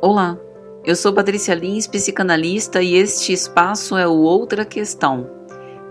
[0.00, 0.38] Olá,
[0.84, 5.28] eu sou Patrícia Lins, psicanalista, e este espaço é o Outra Questão.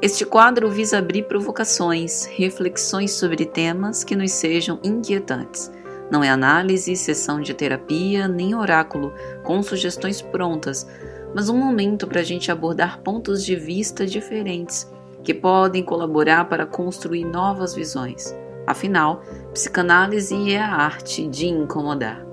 [0.02, 5.70] Este quadro visa abrir provocações, reflexões sobre temas que nos sejam inquietantes.
[6.10, 9.12] Não é análise, sessão de terapia, nem oráculo
[9.44, 10.88] com sugestões prontas,
[11.36, 14.90] mas um momento para a gente abordar pontos de vista diferentes
[15.22, 18.34] que podem colaborar para construir novas visões.
[18.66, 19.22] Afinal,
[19.52, 22.27] psicanálise é a arte de incomodar.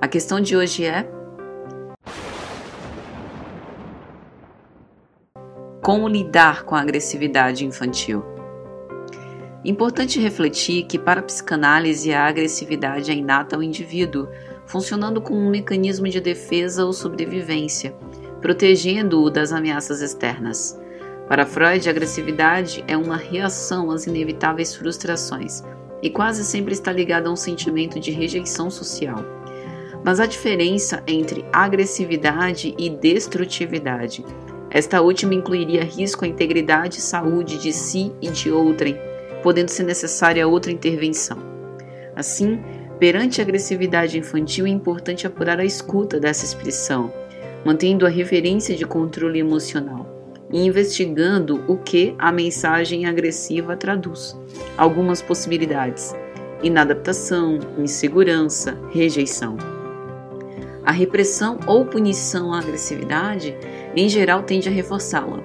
[0.00, 1.04] A questão de hoje é:
[5.82, 8.22] Como lidar com a agressividade infantil?
[9.64, 14.28] Importante refletir que, para a psicanálise, a agressividade é inata ao indivíduo,
[14.66, 17.92] funcionando como um mecanismo de defesa ou sobrevivência,
[18.40, 20.78] protegendo-o das ameaças externas.
[21.26, 25.64] Para Freud, a agressividade é uma reação às inevitáveis frustrações
[26.00, 29.24] e quase sempre está ligada a um sentimento de rejeição social.
[30.04, 34.24] Mas há diferença entre agressividade e destrutividade.
[34.70, 38.98] Esta última incluiria risco à integridade e saúde de si e de outrem,
[39.42, 41.38] podendo ser necessária outra intervenção.
[42.14, 42.60] Assim,
[42.98, 47.12] perante a agressividade infantil, é importante apurar a escuta dessa expressão,
[47.64, 50.06] mantendo a referência de controle emocional
[50.52, 54.36] e investigando o que a mensagem agressiva traduz.
[54.76, 56.14] Algumas possibilidades:
[56.62, 59.77] inadaptação, insegurança, rejeição.
[60.88, 63.54] A repressão ou punição à agressividade,
[63.94, 65.44] em geral, tende a reforçá-la.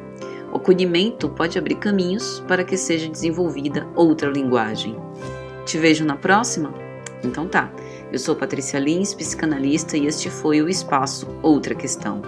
[0.54, 4.96] O acolhimento pode abrir caminhos para que seja desenvolvida outra linguagem.
[5.66, 6.74] Te vejo na próxima?
[7.22, 7.70] Então tá.
[8.10, 12.22] Eu sou Patrícia Lins, psicanalista, e este foi o Espaço Outra Questão.